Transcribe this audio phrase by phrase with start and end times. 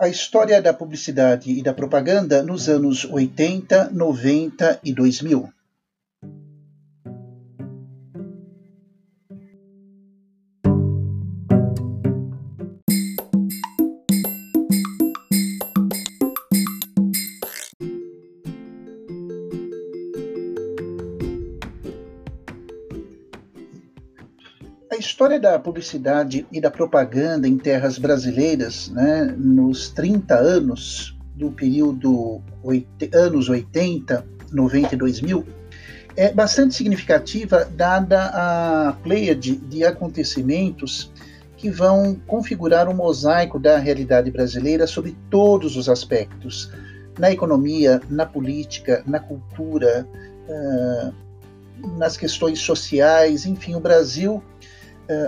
[0.00, 5.52] a história da publicidade e da propaganda nos anos 80, 90 e 2000.
[25.40, 32.42] Da publicidade e da propaganda em terras brasileiras, né, nos 30 anos do período
[33.14, 35.46] anos 80, 90 e 2000,
[36.16, 41.10] é bastante significativa dada a pleiade de acontecimentos
[41.56, 46.70] que vão configurar um mosaico da realidade brasileira sobre todos os aspectos,
[47.18, 50.06] na economia, na política, na cultura,
[51.96, 54.42] nas questões sociais, enfim, o Brasil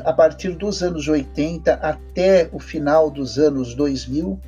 [0.05, 4.39] a partir dos anos 80 até o final dos anos 2000,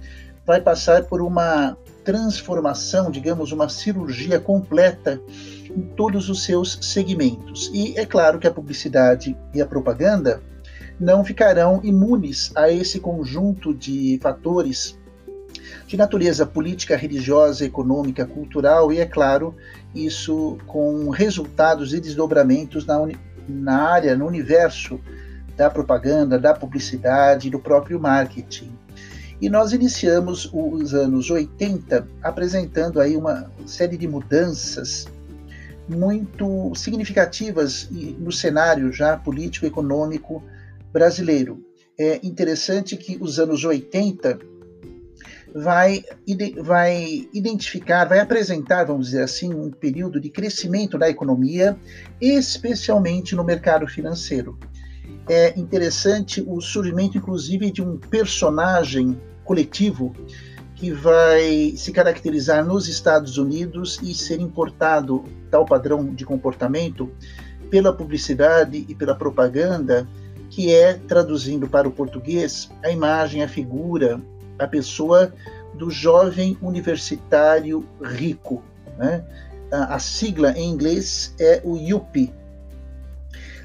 [0.47, 5.21] vai passar por uma transformação, digamos, uma cirurgia completa
[5.71, 7.71] em todos os seus segmentos.
[7.73, 10.41] E é claro que a publicidade e a propaganda
[11.01, 14.97] não ficarão imunes a esse conjunto de fatores
[15.87, 19.55] de natureza política, religiosa, econômica, cultural e, é claro,
[19.95, 23.07] isso com resultados e desdobramentos na,
[23.49, 25.01] na área, no universo
[25.57, 28.73] da propaganda, da publicidade, do próprio marketing.
[29.41, 35.07] E nós iniciamos os anos 80 apresentando aí uma série de mudanças
[35.89, 40.43] muito significativas no cenário já político econômico
[40.93, 41.63] brasileiro.
[41.99, 44.39] É interessante que os anos 80
[45.55, 46.03] vai,
[46.63, 51.77] vai identificar, vai apresentar, vamos dizer assim, um período de crescimento da economia,
[52.21, 54.59] especialmente no mercado financeiro
[55.29, 60.15] é interessante o surgimento, inclusive, de um personagem coletivo
[60.75, 67.11] que vai se caracterizar nos Estados Unidos e ser importado tal padrão de comportamento
[67.71, 70.07] pela publicidade e pela propaganda,
[70.51, 74.21] que é, traduzindo para o português, a imagem, a figura,
[74.59, 75.33] a pessoa
[75.75, 78.63] do jovem universitário rico.
[78.99, 79.25] Né?
[79.71, 82.33] A, sigla em inglês é o Yuppie,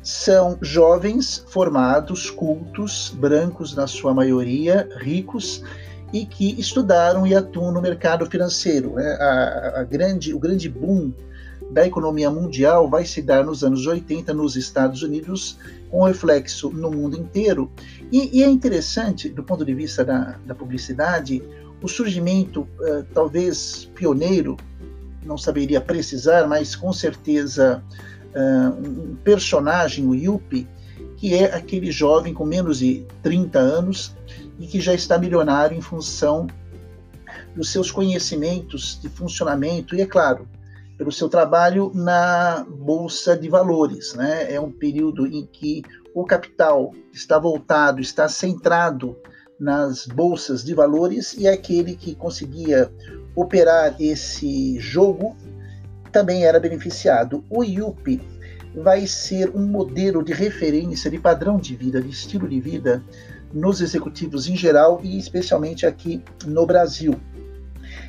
[0.10, 5.64] são jovens formados, cultos, brancos na sua maioria, ricos
[6.12, 8.96] e que estudaram e atuam no mercado financeiro.
[8.96, 9.06] Né?
[9.06, 11.14] A, a grande, o grande boom
[11.70, 15.60] da economia mundial vai se dar nos anos 80 nos Estados Unidos,
[15.92, 17.72] com reflexo no mundo inteiro.
[18.12, 21.44] E, e é interessante, do ponto de vista da, da publicidade,
[21.84, 24.58] o surgimento, uh, talvez pioneiro,
[25.24, 27.84] não saberia precisar, mas com certeza
[28.36, 30.68] um personagem, o Yuppie,
[31.18, 34.16] que é aquele jovem com menos de 30 anos
[34.58, 36.48] e que já está milionário em função
[37.56, 40.48] dos seus conhecimentos de funcionamento e, é claro,
[40.98, 44.14] pelo seu trabalho na Bolsa de Valores.
[44.14, 44.54] Né?
[44.54, 45.82] É um período em que
[46.14, 49.18] o capital está voltado, está centrado
[49.60, 52.90] nas bolsas de valores e é aquele que conseguia
[53.36, 55.36] operar esse jogo
[56.12, 57.44] também era beneficiado.
[57.50, 58.22] O IUP
[58.76, 63.04] vai ser um modelo de referência, de padrão de vida, de estilo de vida
[63.54, 67.16] nos executivos em geral e especialmente aqui no Brasil.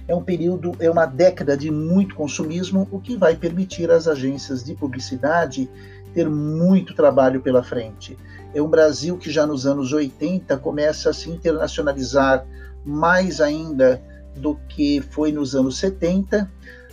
[0.07, 4.63] É um período, é uma década de muito consumismo, o que vai permitir às agências
[4.63, 5.69] de publicidade
[6.13, 8.17] ter muito trabalho pela frente.
[8.53, 12.45] É um Brasil que já nos anos 80 começa a se internacionalizar
[12.85, 14.03] mais ainda
[14.37, 16.51] do que foi nos anos 70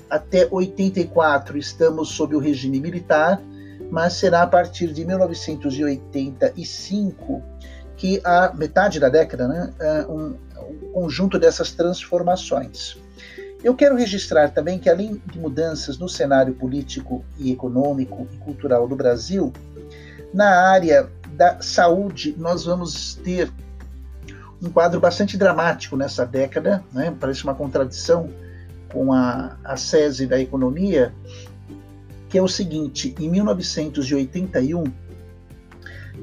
[0.10, 3.42] até 84 estamos sob o regime militar,
[3.90, 7.44] mas será a partir de 1985
[7.96, 10.36] que a metade da década, né, é um,
[10.70, 12.98] um conjunto dessas transformações.
[13.64, 18.88] Eu quero registrar também que, além de mudanças no cenário político e econômico e cultural
[18.88, 19.52] do Brasil,
[20.34, 23.52] na área da saúde, nós vamos ter
[24.62, 27.16] um quadro bastante dramático nessa década, né?
[27.20, 28.30] parece uma contradição,
[28.92, 31.14] com a, a SESI da economia,
[32.30, 34.84] que é o seguinte: em 1981,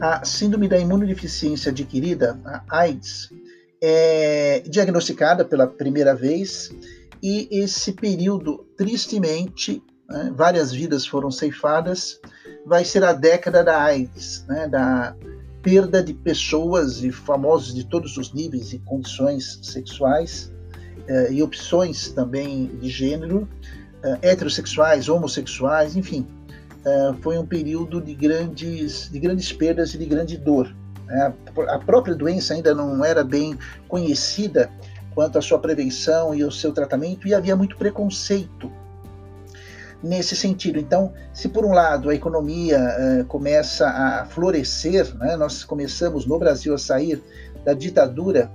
[0.01, 3.31] a síndrome da imunodeficiência adquirida, a AIDS,
[3.81, 6.71] é diagnosticada pela primeira vez
[7.23, 12.21] e esse período, tristemente, né, várias vidas foram ceifadas,
[12.67, 15.17] vai ser a década da AIDS, né, da
[15.63, 20.54] perda de pessoas e famosos de todos os níveis e condições sexuais
[21.09, 23.49] uh, e opções também de gênero,
[24.05, 26.27] uh, heterossexuais, homossexuais, enfim,
[26.85, 30.75] uh, foi um período de grandes, de grandes perdas e de grande dor.
[31.07, 31.33] Né?
[31.69, 33.59] A própria doença ainda não era bem
[33.89, 34.71] conhecida
[35.15, 38.71] quanto à sua prevenção e ao seu tratamento, e havia muito preconceito
[40.03, 40.79] nesse sentido.
[40.79, 46.75] Então, se por um lado a economia começa a florescer, né, nós começamos no Brasil
[46.75, 47.23] a sair
[47.65, 48.51] da ditadura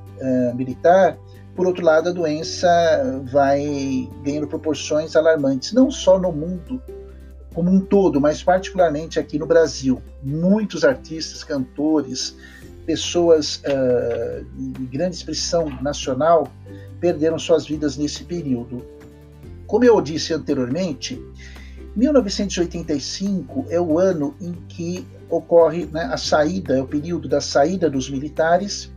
[0.54, 1.18] militar,
[1.60, 6.82] por outro lado a doença vai ganhando proporções alarmantes, não só no mundo
[7.54, 10.02] como um todo, mas particularmente aqui no Brasil.
[10.24, 12.34] Muitos artistas, cantores,
[12.86, 16.48] pessoas uh, de grande expressão nacional
[16.98, 18.82] perderam suas vidas nesse período.
[19.68, 21.22] Como eu disse anteriormente,
[21.94, 27.90] 1985 é o ano em que ocorre né, a saída, é o período da saída
[27.90, 28.90] dos militares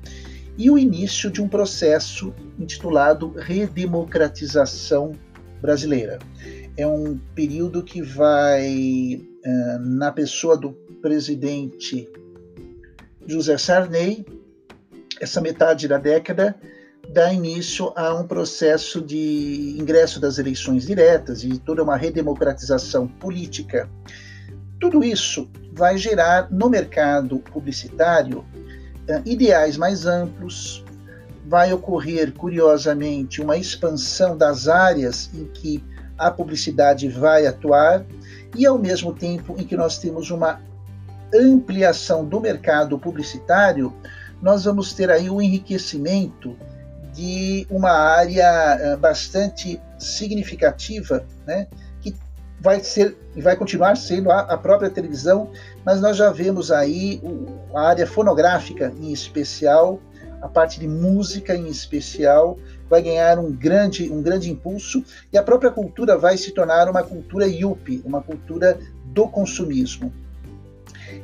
[0.56, 5.12] e o início de um processo intitulado Redemocratização
[5.60, 6.18] Brasileira.
[6.76, 12.08] É um período que vai, uh, na pessoa do presidente
[13.26, 14.24] José Sarney,
[15.20, 16.56] essa metade da década,
[17.12, 23.88] dá início a um processo de ingresso das eleições diretas e toda uma redemocratização política.
[24.80, 28.51] Tudo isso vai gerar no mercado publicitário eh,
[29.24, 30.84] ideais mais amplos,
[31.46, 35.82] vai ocorrer, curiosamente, uma expansão das áreas em que
[36.16, 38.04] a publicidade vai atuar
[38.56, 40.60] e, ao mesmo tempo em que nós temos uma
[41.34, 43.92] ampliação do mercado publicitário,
[44.40, 46.56] nós vamos ter aí o enriquecimento
[47.12, 51.66] de uma área eh, bastante significativa, né,
[52.62, 55.50] vai ser e vai continuar sendo a, a, própria televisão,
[55.84, 60.00] mas nós já vemos aí o, a área fonográfica em especial,
[60.40, 62.56] a parte de música em especial,
[62.88, 67.02] vai ganhar um grande, um grande impulso e a própria cultura vai se tornar uma
[67.02, 70.12] cultura yuppie, uma cultura do consumismo.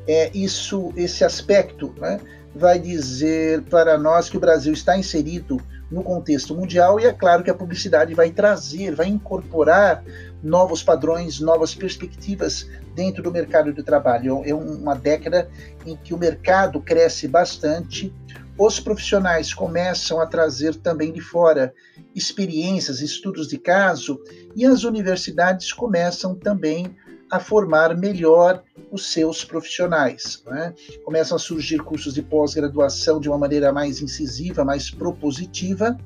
[0.09, 2.19] É, isso, esse aspecto né,
[2.53, 7.43] vai dizer para nós que o Brasil está inserido no contexto mundial e é claro
[7.43, 10.05] que a publicidade vai trazer, vai incorporar
[10.43, 14.43] novos padrões, novas perspectivas dentro do mercado de trabalho.
[14.45, 15.49] É uma década
[15.87, 18.13] em que o mercado cresce bastante,
[18.59, 21.73] os profissionais começam a trazer também de fora
[22.15, 24.21] experiências, estudos de caso
[24.55, 27.08] e as universidades começam também a
[27.39, 30.43] formar melhor os seus profissionais.
[30.47, 30.73] Né?
[31.05, 35.97] Começam a surgir cursos de pós-graduação de uma maneira mais incisiva, mais propositiva.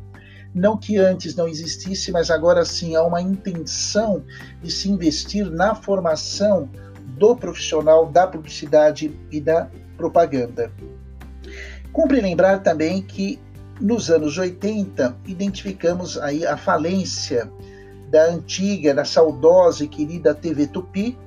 [0.54, 4.24] Não que antes não existisse, mas agora sim há uma intenção
[4.62, 6.68] de se investir na formação
[7.16, 10.72] do profissional da publicidade e da propaganda.
[11.92, 13.38] Cumpre lembrar também que
[13.80, 17.50] nos anos 80 identificamos aí a falência
[18.12, 21.18] da antiga, da saudosa e querida TV Tupi,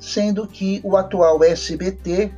[0.00, 2.32] sendo que o atual SBT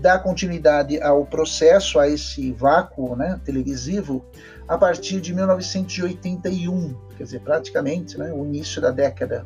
[0.00, 4.24] dá continuidade ao processo, a esse vácuo né, televisivo,
[4.66, 9.44] a partir de 1981, quer dizer, praticamente né, o início da década.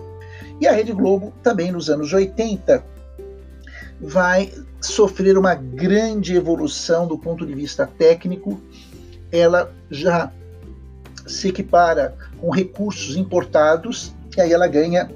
[0.59, 2.83] E a Rede Globo, também nos anos 80,
[4.01, 4.51] vai
[4.81, 8.59] sofrer uma grande evolução do ponto de vista técnico.
[9.31, 10.33] Ela já
[11.27, 15.09] se equipara com recursos importados e aí ela ganha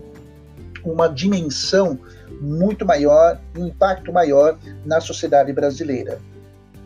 [0.85, 1.99] uma dimensão
[2.41, 6.21] muito maior um impacto maior na sociedade brasileira.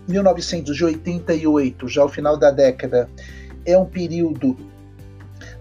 [0.09, 3.09] 1988, já o final da década,
[3.67, 4.57] é um período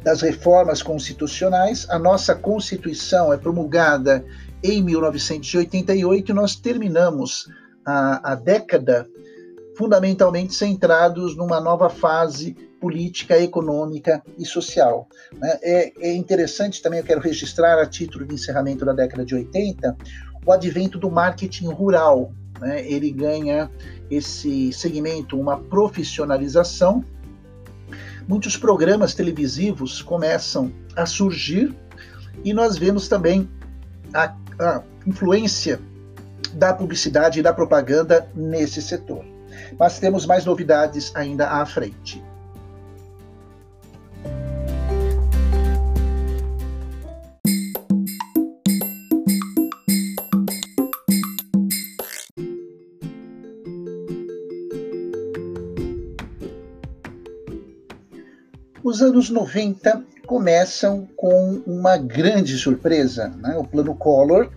[0.02, 1.86] das reformas constitucionais.
[1.90, 4.24] A nossa Constituição é promulgada
[4.64, 7.50] em 1988 e nós terminamos
[7.86, 9.06] a, a década
[9.80, 15.08] fundamentalmente centrados numa nova fase política, econômica e social.
[15.34, 15.58] Né?
[15.64, 19.96] É, é interessante também, eu quero registrar a título de encerramento da década de 80,
[20.46, 22.34] o advento do marketing rural.
[22.60, 22.86] Né?
[22.92, 23.72] Ele ganha
[24.12, 27.02] esse segmento uma profissionalização.
[28.28, 31.74] Muitos programas televisivos começam a surgir
[32.44, 33.50] e nós vemos também
[34.14, 35.80] a, a influência
[36.52, 39.39] da publicidade e da propaganda nesse setor.
[39.78, 42.24] Mas temos mais novidades ainda à frente.
[58.84, 63.56] Os anos 90 começam com uma grande surpresa, né?
[63.56, 64.50] o Plano Collor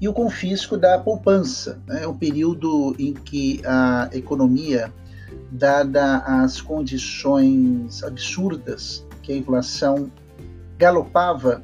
[0.00, 2.06] e o confisco da poupança, né?
[2.06, 4.92] o período em que a economia,
[5.50, 10.10] dada as condições absurdas que a inflação
[10.78, 11.62] galopava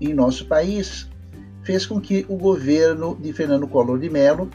[0.00, 1.08] em nosso país,
[1.62, 4.50] fez com que o governo de Fernando Collor de Mello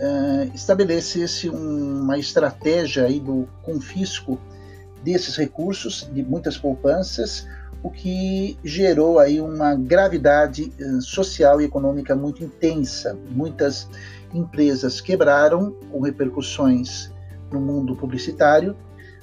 [0.00, 4.40] uh, estabelecesse uma estratégia aí do confisco
[5.04, 7.46] desses recursos, de muitas poupanças,
[7.82, 13.16] o que gerou aí uma gravidade eh, social e econômica muito intensa.
[13.30, 13.88] Muitas
[14.34, 17.10] empresas quebraram com repercussões
[17.50, 18.76] no mundo publicitário,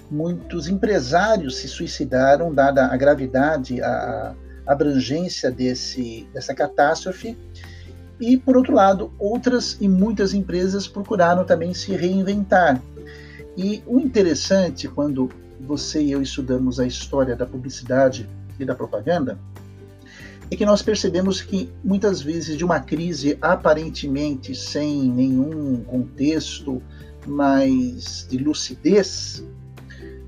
[0.09, 4.35] muitos empresários se suicidaram, dada a gravidade, a
[4.65, 7.37] abrangência desse, dessa catástrofe,
[8.19, 12.81] e, por outro lado, outras e muitas empresas procuraram também se reinventar.
[13.55, 18.27] E o interessante, quando você e eu estudamos a história da publicidade
[18.59, 19.39] e da propaganda,
[20.49, 26.81] é que nós percebemos que muitas vezes de uma crise aparentemente sem nenhum contexto
[27.25, 29.43] mais de lucidez,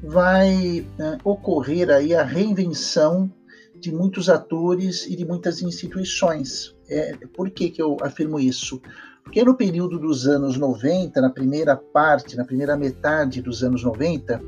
[0.03, 3.31] vai né, ocorrer aí a reinvenção
[3.79, 6.75] de muitos atores e de muitas instituições.
[6.89, 8.81] É, por que, que eu afirmo isso?
[9.23, 14.41] Porque no período dos anos 90, na primeira parte, na primeira metade dos anos 90,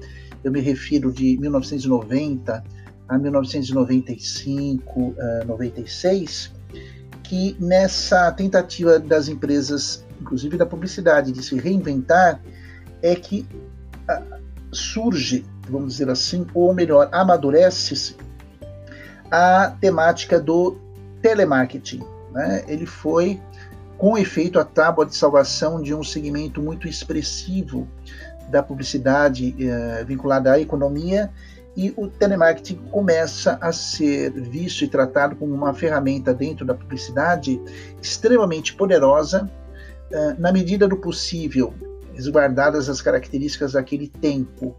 [0.43, 2.63] eu me refiro de 1990
[3.11, 5.15] a 1995, uh,
[5.45, 6.49] 96,
[7.21, 12.41] que nessa tentativa das empresas, inclusive da publicidade, de se reinventar,
[13.01, 13.45] é que
[14.09, 14.39] uh,
[14.71, 18.15] surge, vamos dizer assim, ou melhor, amadurece-se
[19.29, 20.77] a temática do
[21.21, 22.01] telemarketing.
[22.31, 22.63] Né?
[22.65, 23.41] Ele foi,
[23.97, 27.89] com efeito, a tábua de salvação de um segmento muito expressivo
[28.49, 31.31] da publicidade eh, vinculada à economia
[31.75, 37.61] e o telemarketing começa a ser visto e tratado como uma ferramenta dentro da publicidade
[38.01, 39.49] extremamente poderosa,
[40.37, 41.73] na medida do possível,
[42.13, 44.75] resguardadas as características daquele tempo,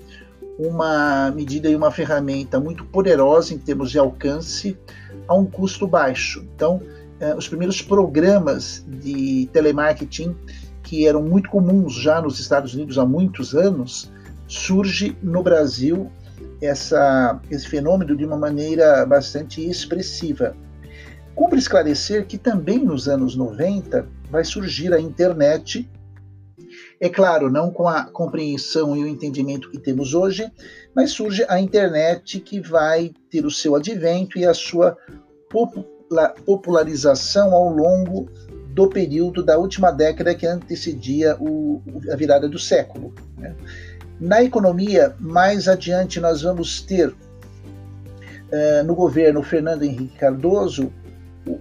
[0.58, 4.76] uma medida e uma ferramenta muito poderosa em termos de alcance
[5.26, 6.46] a um custo baixo.
[6.54, 6.82] Então,
[7.38, 10.37] os primeiros programas de telemarketing
[10.82, 14.12] que eram muito comuns já nos Estados Unidos há muitos anos,
[14.46, 16.12] surge no Brasil
[16.62, 20.57] essa, esse fenômeno de uma maneira bastante expressiva.
[21.35, 25.88] Cumpre esclarecer que também nos anos 90 vai surgir a internet
[27.00, 30.49] é claro, não com a compreensão e o entendimento que temos hoje,
[30.95, 34.97] mas surge a internet que vai ter o seu advento e a sua
[36.47, 38.31] popularização ao longo
[38.69, 43.12] do período da última década que antecedia o, a virada do século.
[43.37, 43.54] Né?
[44.23, 50.93] Na economia, mais adiante nós vamos ter uh, no governo Fernando Henrique Cardoso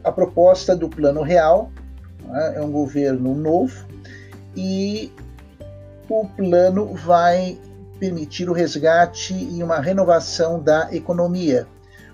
[0.03, 1.71] a proposta do Plano Real,
[2.23, 2.53] né?
[2.57, 3.83] é um governo novo,
[4.55, 5.11] e
[6.07, 7.57] o plano vai
[7.99, 11.65] permitir o resgate e uma renovação da economia,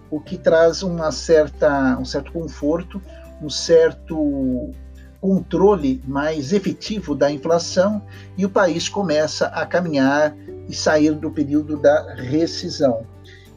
[0.09, 3.01] o que traz uma certa, um certo conforto,
[3.41, 4.71] um certo
[5.19, 8.03] controle mais efetivo da inflação
[8.37, 10.35] e o país começa a caminhar
[10.67, 13.05] e sair do período da rescisão.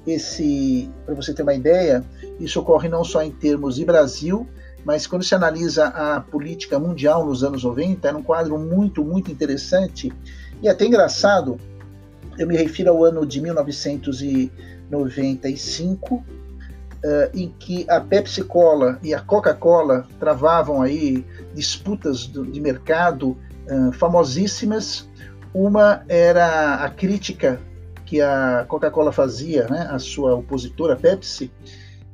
[0.06, 2.02] Esse, para você ter uma ideia,
[2.38, 4.48] isso ocorre não só em termos de Brasil,
[4.84, 9.30] mas quando se analisa a política mundial nos anos 90, era um quadro muito, muito
[9.30, 10.10] interessante
[10.62, 11.58] e até engraçado.
[12.38, 16.24] Eu me refiro ao ano de 1995,
[17.04, 23.36] uh, em que a Pepsi Cola e a Coca-Cola travavam aí disputas do, de mercado
[23.68, 25.08] uh, famosíssimas.
[25.52, 27.60] Uma era a crítica
[28.06, 31.50] que a Coca-Cola fazia, né, a sua opositora Pepsi,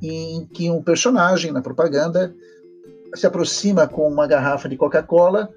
[0.02, 2.34] em que um personagem na propaganda
[3.14, 5.50] se aproxima com uma garrafa de Coca-Cola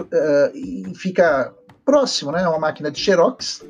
[0.00, 1.52] uh, e fica
[1.84, 3.62] próximo, né, uma máquina de xerox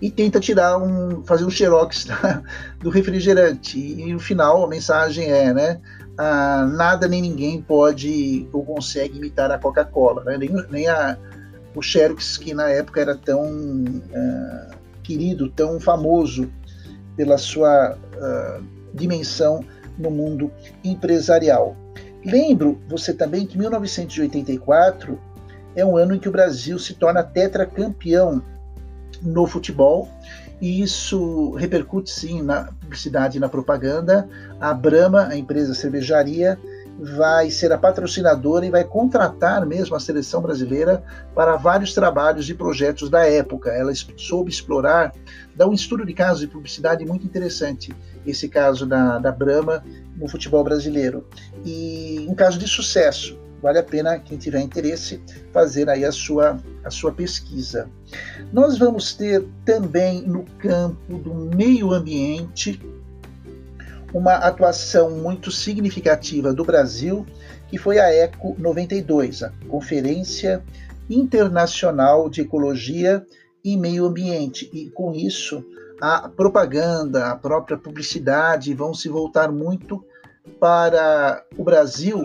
[0.00, 2.42] e tenta tirar um, fazer um xerox da,
[2.80, 3.78] do refrigerante.
[3.78, 5.80] E, no final a mensagem é, né,
[6.16, 11.16] ah, nada nem ninguém pode ou consegue imitar a Coca-Cola, né, nem, nem a,
[11.74, 16.50] o xerox que na época era tão uh, querido, tão famoso
[17.16, 18.64] pela sua uh,
[18.94, 19.64] dimensão
[19.98, 20.50] no mundo
[20.84, 21.76] empresarial.
[22.24, 25.18] Lembro você também que 1984
[25.74, 28.42] é um ano em que o Brasil se torna tetracampeão
[29.22, 30.08] no futebol
[30.60, 34.28] e isso repercute sim na publicidade e na propaganda.
[34.60, 36.58] A Brahma, a empresa cervejaria,
[37.00, 42.54] vai ser a patrocinadora e vai contratar mesmo a seleção brasileira para vários trabalhos e
[42.54, 43.70] projetos da época.
[43.70, 45.12] Ela soube explorar,
[45.54, 47.94] dá um estudo de casos de publicidade muito interessante,
[48.26, 49.84] esse caso da, da Brahma
[50.16, 51.24] no futebol brasileiro.
[51.64, 53.38] E um caso de sucesso.
[53.62, 55.20] Vale a pena quem tiver interesse
[55.52, 57.88] fazer aí a sua, a sua pesquisa.
[58.52, 62.80] Nós vamos ter também no campo do meio ambiente
[64.12, 67.26] uma atuação muito significativa do Brasil,
[67.68, 70.64] que foi a ECO 92, a Conferência
[71.08, 73.24] Internacional de Ecologia
[73.62, 74.70] e meio ambiente.
[74.72, 75.62] E com isso,
[76.00, 80.02] a propaganda, a própria publicidade vão se voltar muito
[80.58, 82.24] para o Brasil,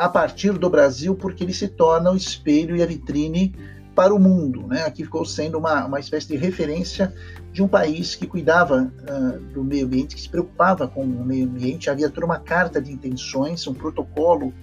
[0.00, 3.54] a partir do Brasil, porque ele se torna o espelho e a vitrine
[3.94, 4.66] para o mundo.
[4.66, 4.82] Né?
[4.82, 7.14] Aqui ficou sendo uma, uma espécie de referência
[7.52, 11.44] de um país que cuidava uh, do meio ambiente, que se preocupava com o meio
[11.44, 11.90] ambiente.
[11.90, 14.54] Havia toda uma carta de intenções, um protocolo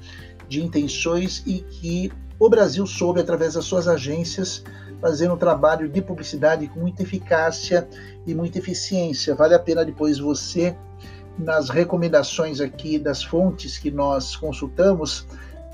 [0.49, 4.63] de intenções e que o Brasil soube, através das suas agências,
[4.99, 7.87] fazer um trabalho de publicidade com muita eficácia
[8.25, 9.35] e muita eficiência.
[9.35, 10.75] Vale a pena depois você,
[11.37, 15.25] nas recomendações aqui das fontes que nós consultamos,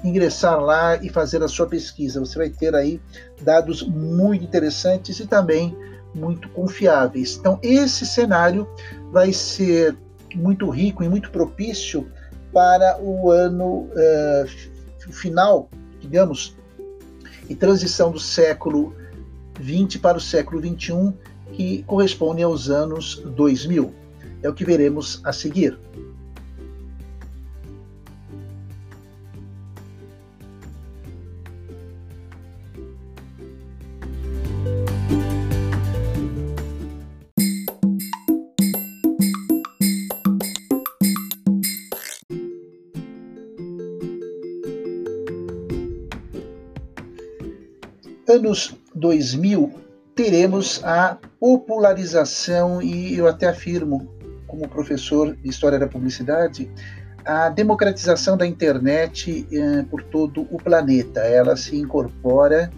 [0.03, 2.19] ingressar lá e fazer a sua pesquisa.
[2.19, 3.01] Você vai ter aí
[3.41, 5.75] dados muito interessantes e também
[6.13, 7.37] muito confiáveis.
[7.37, 8.67] Então, esse cenário
[9.11, 9.97] vai ser
[10.35, 12.07] muito rico e muito propício
[12.51, 16.55] para o ano uh, final, digamos,
[17.49, 18.95] e transição do século
[19.59, 21.13] 20 para o século 21,
[21.51, 24.02] que corresponde aos anos 2000.
[24.43, 25.79] É o que veremos a seguir.
[48.43, 49.71] anos 2000
[50.15, 54.12] teremos a popularização e eu até afirmo,
[54.63, 56.69] como professor de História da Publicidade,
[57.25, 61.21] a democratização da internet eh, por todo o planeta.
[61.21, 62.71] Ela se incorpora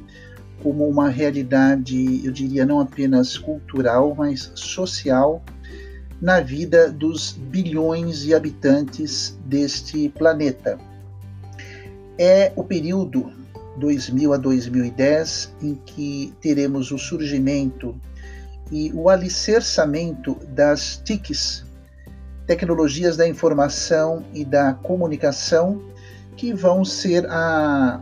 [0.62, 5.44] como uma realidade, eu diria, não apenas cultural, mas social
[6.22, 10.80] na vida dos bilhões de habitantes deste planeta.
[12.18, 13.32] É o período
[13.78, 18.00] 2000 a 2010, em que teremos o surgimento
[18.72, 21.65] e o alicerçamento das TICs,
[22.46, 25.82] tecnologias da informação e da comunicação,
[26.36, 28.02] que vão ser a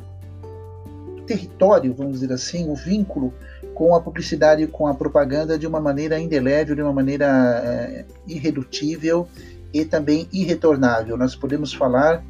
[1.25, 3.33] território, vamos dizer assim, o vínculo
[3.73, 7.25] com a publicidade, com a propaganda de uma maneira indelével, de uma maneira
[7.63, 9.27] é, irredutível
[9.73, 11.17] e também irretornável.
[11.17, 12.23] Nós podemos falar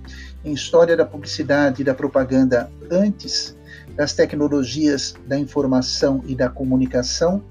[0.46, 3.58] em história da publicidade e da propaganda antes
[3.96, 7.44] das tecnologias da informação e da comunicação,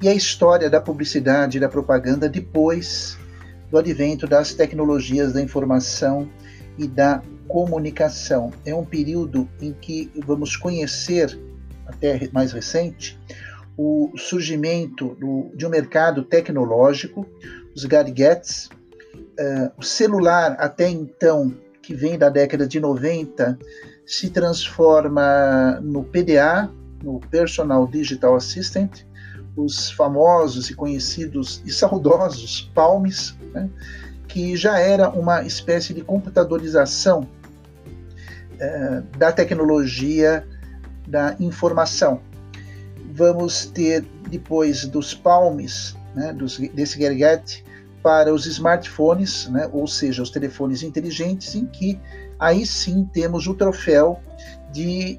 [0.00, 3.18] e a história da publicidade e da propaganda depois
[3.70, 6.28] do advento das tecnologias da informação
[6.78, 8.52] e da comunicação.
[8.64, 11.38] É um período em que vamos conhecer,
[11.86, 13.18] até mais recente,
[13.76, 17.26] o surgimento do, de um mercado tecnológico,
[17.74, 18.68] os gadgets,
[19.38, 23.58] uh, o celular até então que vem da década de 90
[24.04, 26.70] se transforma no PDA,
[27.02, 29.04] no Personal Digital Assistant,
[29.58, 33.68] os famosos e conhecidos e saudosos Palms, né,
[34.28, 37.26] que já era uma espécie de computadorização
[38.58, 40.46] eh, da tecnologia
[41.06, 42.20] da informação.
[43.14, 47.64] Vamos ter depois dos Palms, né, dos, desse gadget,
[48.02, 51.98] para os smartphones, né, ou seja, os telefones inteligentes, em que
[52.38, 54.20] aí sim temos o troféu
[54.72, 55.18] de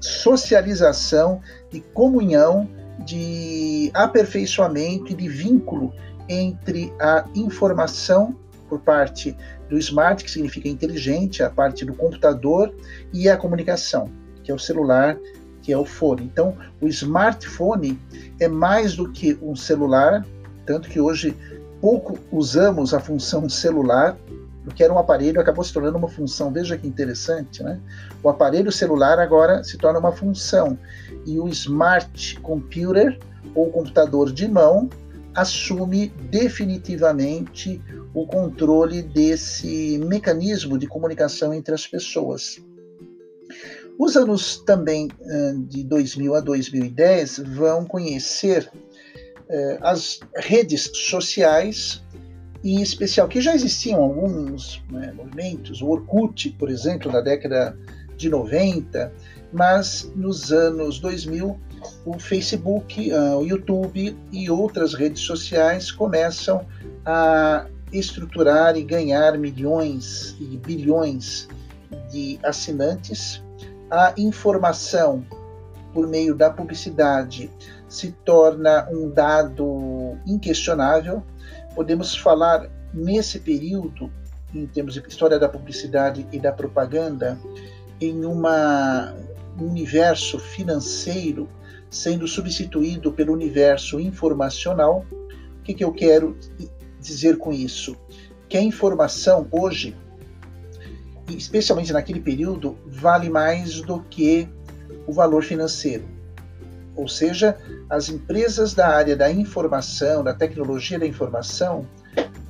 [0.00, 2.68] socialização, de comunhão,
[3.00, 5.92] de aperfeiçoamento e de vínculo
[6.28, 8.36] entre a informação
[8.68, 9.36] por parte
[9.68, 12.74] do smart, que significa inteligente, a parte do computador,
[13.12, 14.10] e a comunicação,
[14.42, 15.16] que é o celular,
[15.62, 16.24] que é o fone.
[16.24, 17.98] Então, o smartphone
[18.38, 20.24] é mais do que um celular,
[20.66, 21.36] tanto que hoje
[21.80, 24.16] pouco usamos a função celular,
[24.64, 26.52] porque era um aparelho, acabou se tornando uma função.
[26.52, 27.80] Veja que interessante, né?
[28.22, 30.78] O aparelho celular agora se torna uma função
[31.26, 33.18] e o smart computer
[33.54, 34.88] ou computador de mão
[35.34, 37.82] assume definitivamente
[38.14, 42.62] o controle desse mecanismo de comunicação entre as pessoas.
[43.98, 45.08] Os anos também
[45.68, 48.70] de 2000 a 2010 vão conhecer
[49.48, 52.02] eh, as redes sociais,
[52.72, 57.76] em especial, que já existiam alguns né, movimentos, o Orkut, por exemplo, na década
[58.16, 59.12] de 90,
[59.52, 61.58] mas nos anos 2000
[62.06, 66.66] o Facebook, uh, o YouTube e outras redes sociais começam
[67.04, 71.48] a estruturar e ganhar milhões e bilhões
[72.10, 73.42] de assinantes.
[73.90, 75.24] A informação
[75.92, 77.50] por meio da publicidade
[77.88, 81.22] se torna um dado inquestionável.
[81.74, 84.10] Podemos falar nesse período,
[84.54, 87.38] em termos de história da publicidade e da propaganda,
[88.00, 89.14] em uma
[89.58, 91.48] universo financeiro
[91.94, 95.06] sendo substituído pelo universo informacional.
[95.60, 96.36] O que, que eu quero
[97.00, 97.96] dizer com isso?
[98.48, 99.96] Que a informação hoje,
[101.28, 104.48] especialmente naquele período, vale mais do que
[105.06, 106.04] o valor financeiro.
[106.96, 107.56] Ou seja,
[107.90, 111.86] as empresas da área da informação, da tecnologia da informação,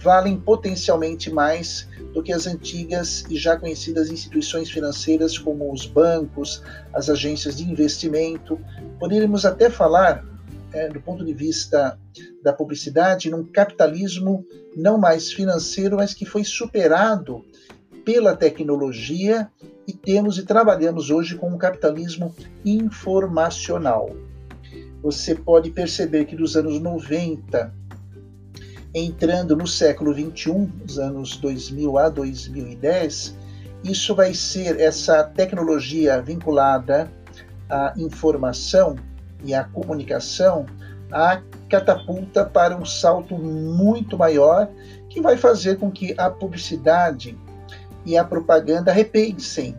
[0.04, 6.62] valem potencialmente mais do que as antigas e já conhecidas instituições financeiras como os bancos,
[6.92, 8.60] as agências de investimento.
[9.00, 10.22] Poderíamos até falar,
[10.74, 11.98] é, do ponto de vista
[12.42, 14.44] da publicidade, num capitalismo
[14.76, 17.42] não mais financeiro, mas que foi superado
[18.04, 19.50] pela tecnologia
[19.88, 24.10] e temos e trabalhamos hoje com um capitalismo informacional.
[25.04, 27.70] Você pode perceber que dos anos 90
[28.94, 33.36] entrando no século 21, dos anos 2000 a 2010,
[33.84, 37.12] isso vai ser essa tecnologia vinculada
[37.68, 38.96] à informação
[39.44, 40.64] e à comunicação,
[41.12, 44.70] a catapulta para um salto muito maior
[45.10, 47.38] que vai fazer com que a publicidade
[48.06, 49.76] e a propaganda repensem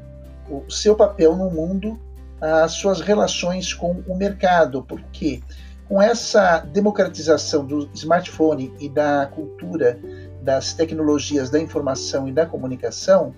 [0.48, 2.00] o seu papel no mundo,
[2.42, 5.42] as suas relações com o mercado, porque
[5.88, 10.00] com essa democratização do smartphone e da cultura
[10.42, 13.34] das tecnologias da informação e da comunicação,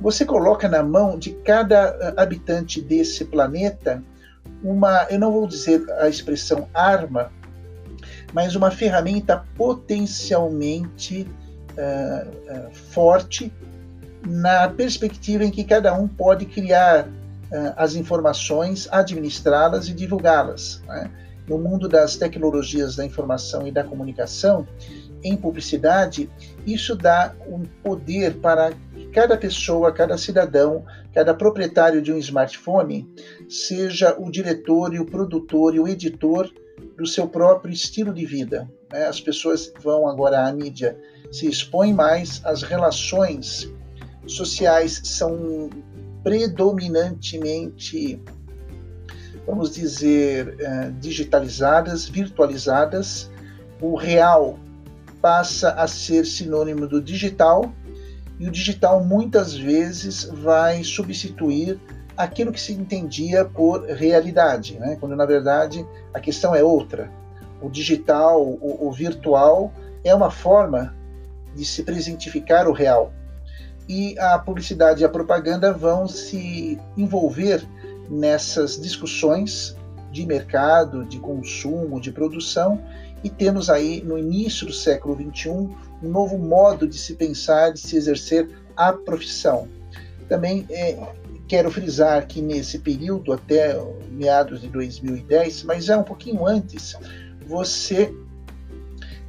[0.00, 4.02] você coloca na mão de cada ah, habitante desse planeta
[4.62, 7.30] uma, eu não vou dizer a expressão arma,
[8.32, 11.26] mas uma ferramenta potencialmente
[11.72, 13.52] uh, uh, forte
[14.26, 17.08] na perspectiva em que cada um pode criar
[17.50, 20.82] uh, as informações, administrá-las e divulgá-las.
[20.86, 21.10] Né?
[21.48, 24.66] no mundo das tecnologias da informação e da comunicação,
[25.22, 26.30] em publicidade,
[26.66, 28.72] isso dá um poder para
[29.12, 33.08] cada pessoa, cada cidadão, cada proprietário de um smartphone,
[33.48, 36.50] seja o diretor e o produtor e o editor
[36.96, 38.70] do seu próprio estilo de vida.
[38.92, 39.06] Né?
[39.06, 40.98] As pessoas vão agora à mídia,
[41.32, 43.72] se expõem mais, as relações
[44.26, 45.70] sociais são
[46.26, 48.20] predominantemente
[49.46, 53.30] vamos dizer, eh, digitalizadas, virtualizadas.
[53.80, 54.58] O real
[55.22, 57.72] passa a ser sinônimo do digital
[58.40, 61.78] e o digital muitas vezes vai substituir
[62.16, 64.96] aquilo que se entendia por realidade, né?
[64.98, 67.08] quando na verdade a questão é outra.
[67.62, 70.92] O digital, o, o virtual, é uma forma
[71.54, 73.12] de se presentificar o real.
[73.88, 77.66] E a publicidade e a propaganda vão se envolver
[78.08, 79.76] nessas discussões
[80.10, 82.80] de mercado, de consumo, de produção,
[83.22, 87.80] e temos aí no início do século XXI um novo modo de se pensar, de
[87.80, 89.68] se exercer a profissão.
[90.28, 90.98] Também é,
[91.48, 93.76] quero frisar que nesse período, até
[94.10, 96.96] meados de 2010, mas já um pouquinho antes,
[97.46, 98.12] você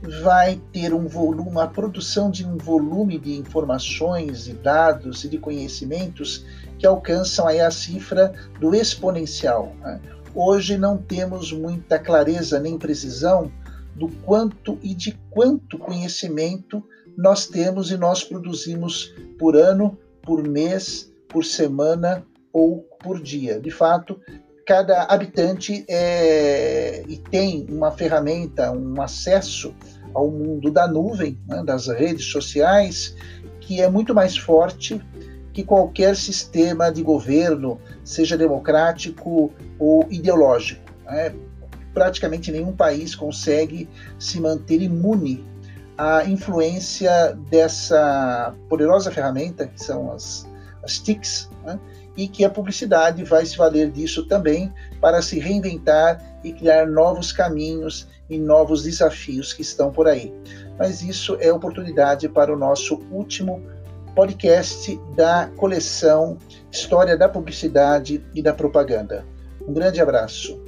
[0.01, 5.37] vai ter um volume, a produção de um volume de informações e dados e de
[5.37, 6.45] conhecimentos
[6.77, 9.73] que alcançam aí a cifra do exponencial.
[9.81, 9.99] Né?
[10.35, 13.51] Hoje não temos muita clareza nem precisão
[13.95, 16.83] do quanto e de quanto conhecimento
[17.17, 23.59] nós temos e nós produzimos por ano, por mês, por semana ou por dia.
[23.59, 24.19] De fato,
[24.67, 29.73] cada habitante é, e tem uma ferramenta, um acesso
[30.13, 33.15] ao mundo da nuvem, né, das redes sociais,
[33.61, 35.01] que é muito mais forte
[35.53, 40.83] que qualquer sistema de governo, seja democrático ou ideológico.
[41.05, 41.33] Né?
[41.93, 45.45] Praticamente nenhum país consegue se manter imune
[45.97, 50.45] à influência dessa poderosa ferramenta, que são as,
[50.83, 51.79] as TICs, né?
[52.17, 57.31] E que a publicidade vai se valer disso também para se reinventar e criar novos
[57.31, 60.33] caminhos e novos desafios que estão por aí.
[60.77, 63.61] Mas isso é oportunidade para o nosso último
[64.15, 66.37] podcast da coleção
[66.71, 69.23] História da Publicidade e da Propaganda.
[69.61, 70.66] Um grande abraço.